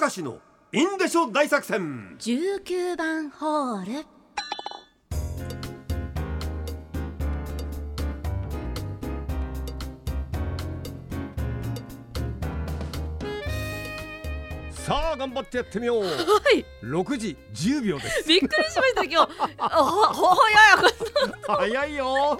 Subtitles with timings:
[0.00, 0.38] 明石の
[0.72, 2.16] インデショ大作戦。
[2.18, 4.06] 19番ホール。
[14.72, 16.02] さあ頑張ってやってみよう。
[16.04, 16.10] は
[16.54, 16.64] い。
[16.82, 18.28] 6時10秒です。
[18.28, 19.32] びっくりしました今日。
[19.58, 20.34] あ ほ
[21.56, 22.38] 早いよ、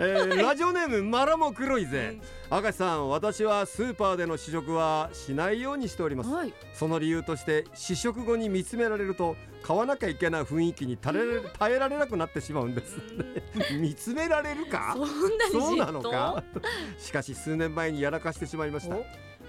[0.00, 2.18] えーラジオネームマラも黒いぜ
[2.50, 6.30] 明石さん私はスーパーでの試食はしないようにしております。
[6.30, 6.52] はい。
[6.74, 12.96] その理由として試食後に見つめられると買わなきゃいけない雰囲気に耐えられ耐えられなくなってしまうんです。
[13.80, 14.94] 見つめられるか？
[14.96, 15.60] そんなにじっと？
[15.60, 16.42] そうなのか？
[16.98, 18.96] しかし数年前にやらかしてしまいました。
[18.96, 19.04] お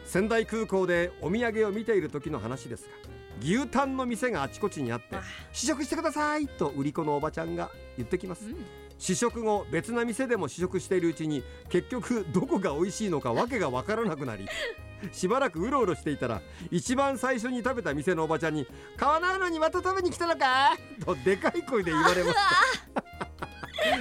[0.06, 2.90] 仙台空港でお土産を見ている時の話ですが
[3.42, 5.24] 牛タンの店があちこちにあってあ。
[5.52, 8.46] 試食してくださいと売り子のおばちゃんが言ってきます。
[8.46, 8.66] うん。
[9.00, 14.48] 試食後別な店でも試食しているうちに結局どこが美味しいのかわけがわからなくなり
[15.12, 16.42] しばらくうろうろしていたら
[16.72, 22.38] 一番最初に食べた店のおばちゃんに「買わないのにまた食べに来たのか?」とでかい声で言われまし
[22.94, 23.03] た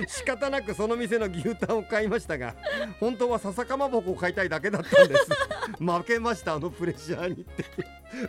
[0.09, 2.55] 仕方なくその店の牛タンを買いましたが
[3.01, 5.29] 本当は笹かまぼこを買いたいだけだったんです。
[5.79, 7.65] 負けましたあのプレッシャーにって。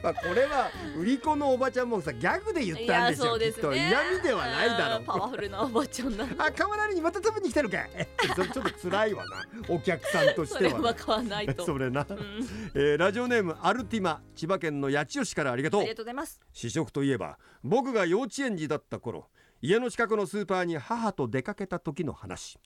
[0.02, 3.74] まあこれは売り子のおばちゃんもさギャグで言ったんでしょ、きっと。
[3.74, 5.04] 嫌味ではないだろう。
[5.06, 7.78] パワフルなおばちゃんだ あ、買わないのにまた食べに来たのか。
[7.80, 7.90] い。
[8.36, 9.46] それちょっと辛いわな。
[9.68, 10.78] お客さんとしそてはな。
[10.78, 11.66] れは買わないと。
[11.66, 12.48] それな、うん。
[12.76, 14.22] えーラジオネームアルティマ。
[14.36, 15.82] 千葉県の八千代市からありがとう。
[15.82, 16.40] ありがとうございます。
[16.54, 19.28] 試食といえば僕が幼稚園児だった頃
[19.66, 22.60] 家の近くのスーパーに母と出かけた時の話。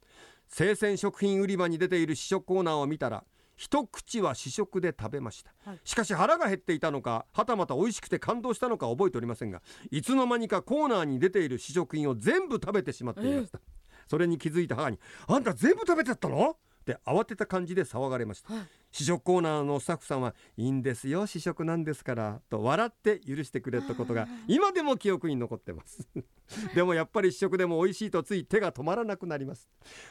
[0.48, 3.23] 生鮮食品売り場に出ている試食コーナーを見たら
[3.56, 5.80] 一口は試食で食べました、はい。
[5.84, 13.59] しかし腹が減っていたのかはたまた美味しくて感動したのか覚えておりませんがいつの間にかコーナーに出ている試食品を全部食べてしまっていました、
[14.08, 16.58] それに気づいた母に「あんた全部食べちゃったの?」
[16.94, 18.64] って慌てた感じで騒がれました、はい。
[18.92, 26.08] 試食コーナーのスタッフさんはいいんですよ試食なんですからと笑って許してくれたことが今でも記憶に残ってます。
[26.74, 29.70] でもやっぱり試食でも美味しいとつい手が止まらなくなります。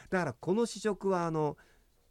[0.09, 1.57] だからこの試食はあの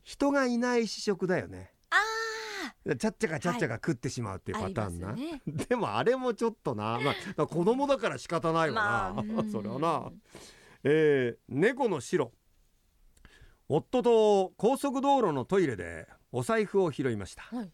[0.03, 1.73] 人がいない試食だよね。
[1.91, 5.67] あちゃっちゃかちゃっちゃか食ってしまうっていうあパターンな、ありますね。
[5.69, 9.51] でもあれもちょっとな、まあ、子供だから仕方ないわな、まあうん。
[9.51, 10.13] それはな、
[10.85, 12.33] えー猫の白
[13.69, 17.43] 夫と高速道路のトイレでお財布を拾いました。
[17.43, 17.71] はい。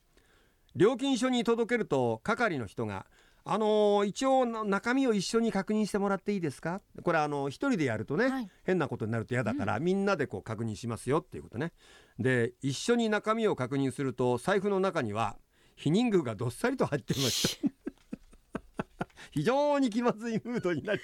[0.75, 3.06] 料金所に届けると係の人が
[3.44, 8.50] 「あのー一応な中身を一緒に確認してもらっていいですか?」これあの一人でやるとね、はい。
[8.64, 11.72] 変なことになると嫌だから、みんなでこう確認しますよっていうことね。
[12.19, 15.36] で一緒に中身を確認すると財布の中には
[15.76, 17.69] 避妊具がどっさりと入っていました。
[19.32, 21.00] 非常に気まずいムードになり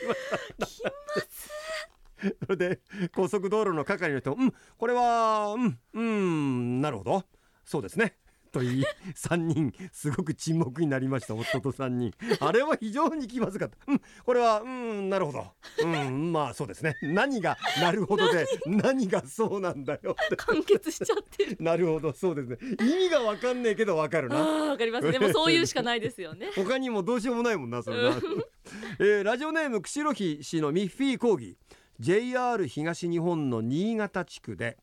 [0.59, 0.93] ました
[2.47, 2.81] それで
[3.15, 7.25] 高速道路の係の人も「うんこれはうんうんなるほど。
[7.65, 8.17] そうですね」
[8.51, 8.85] と言い
[9.15, 11.35] 3人すごく沈黙になりました。
[11.35, 12.15] 夫と3人。
[12.41, 15.47] あれは非常に気まずかった「うんこれはうんなるほど。
[15.85, 16.97] うんまあそうですね。
[17.03, 19.23] 何がなるほどで何が？
[19.27, 20.37] そうなんだよ」って。
[20.37, 21.57] 完結しちゃってる。
[21.61, 22.57] なるほどそうですね。
[22.81, 24.37] 意味がわかんねえけどわかるな。
[24.39, 25.13] わかります。
[25.13, 26.51] でもそういうしかないですよね。
[26.57, 28.17] 他にもどうしようもないもんなそれな、
[28.99, 31.59] えーラジオネーム釧路市市のミッフィー講義
[32.01, 34.79] JR 東日本の新潟地区で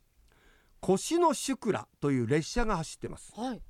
[0.82, 3.34] 腰のシュクラという列車が走ってます。
[3.36, 3.62] はい。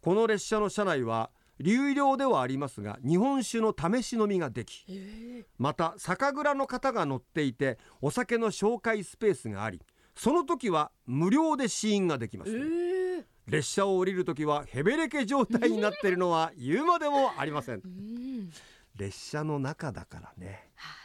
[0.00, 5.44] この列車の車内は流量ではありますが日本酒の試し飲みができえ。
[5.58, 9.80] また酒蔵の方が乗っていてお酒の紹介スペースがあり
[10.14, 12.60] その時は無料で試飲ができます、え。
[12.60, 17.82] ー列車を降りる時はヘベレケ状態になっているのは言うまでもありません。
[17.84, 18.50] うん。
[18.96, 20.70] 列車の中だからね。
[20.76, 21.03] はい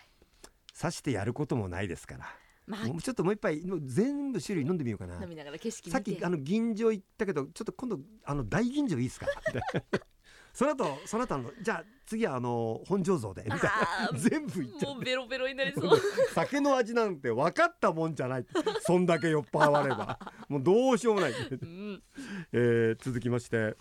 [0.79, 2.25] 刺してやることもないですから。
[2.67, 5.21] まあもうちょっともう一杯全部種類飲んでみようかな。
[5.21, 9.25] 飲みながら景色さっきあの銀醸行ったけどちょっと今度あの大吟醸いいですか？
[10.53, 14.19] その後その後あのじゃあ次はあの本醸造でみたいな。
[14.19, 15.99] 全部いっちゃうもうベロベロになりそう。
[16.33, 18.45] 酒の味なんて分かったもんじゃない。
[18.81, 20.19] そんだけ酔っ払われば。
[20.49, 21.33] もうどうしようもない、う
[21.65, 22.03] ん。
[22.51, 23.75] えー続きまして。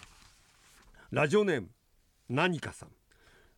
[1.10, 1.70] ラジオネーム
[2.28, 2.90] 何かさん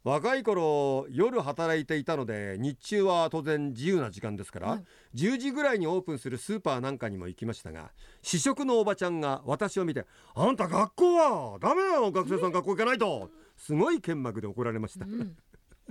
[0.02, 4.85] 若い頃夜働いていたので日中は当然自由な時間ですから、はい。
[5.14, 7.91] 10時ぐらいにオープンするスーパーなんかにも行きましたが
[8.23, 15.37] 試食のおばちゃんが私を見て「あんた学校はダメだよ学生さん学校行かないと」すごい剣幕で怒られました、うん。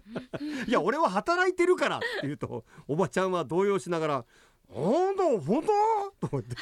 [0.67, 4.15] いや俺は働いてるからって言うとおばちゃんは動揺しながら
[4.71, 5.63] 「あんた本
[6.19, 6.55] 当?」と思って。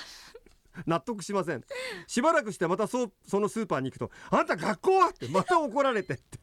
[0.85, 1.63] 納得しません。
[2.05, 6.37] しばらくしてまたそうそのスーパーに行くと「あんた学校は?」ってまた怒られてって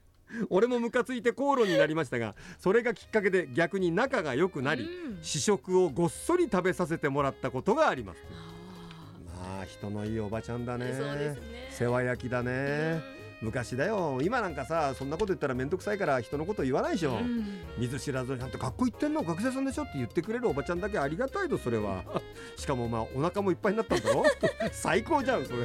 [0.50, 5.22] 俺もムカついて口論になりましたがそれがきっかけで逆に仲が良くなりうん。
[5.22, 8.18] 試食をごっそり食べさせてもらったことがあります。
[8.30, 10.86] あまあ人のいいおばちゃんだね。
[10.86, 11.36] ね。
[11.70, 13.00] 世話焼きだね。
[13.42, 14.20] 昔だよ。
[14.22, 17.44] 今なんかさそんなこと言ったら面倒くさいから人のこと言わないでしょ、うん。
[17.76, 19.22] 見ず知らずになんて学校行ってんの？
[19.22, 19.82] 学生さんでしょ？
[19.82, 22.02] って言ってくれるおばちゃんだけありがたいとそれは。
[22.56, 24.24] しかもまあお腹もいっぱいになったんだろ？
[24.72, 25.64] 最高じゃんそれ